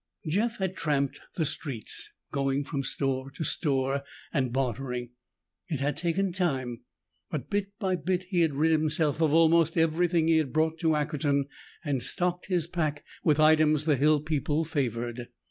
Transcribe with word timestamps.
Jeff 0.27 0.57
had 0.57 0.75
tramped 0.75 1.21
the 1.35 1.45
streets, 1.45 2.09
going 2.31 2.63
from 2.63 2.81
store 2.81 3.29
to 3.29 3.43
store 3.43 4.01
and 4.33 4.51
bartering. 4.51 5.11
It 5.67 5.79
had 5.79 5.95
taken 5.95 6.31
time. 6.31 6.81
But 7.29 7.51
bit 7.51 7.77
by 7.77 7.97
bit 7.97 8.23
he 8.23 8.41
had 8.41 8.55
rid 8.55 8.71
himself 8.71 9.21
of 9.21 9.31
almost 9.31 9.77
everything 9.77 10.27
he 10.27 10.37
had 10.39 10.51
brought 10.51 10.79
to 10.79 10.95
Ackerton 10.95 11.43
and 11.85 12.01
stocked 12.01 12.47
his 12.47 12.65
pack 12.65 13.05
with 13.23 13.39
items 13.39 13.83
the 13.85 13.95
hill 13.95 14.19
people 14.21 14.63
favored. 14.65 15.27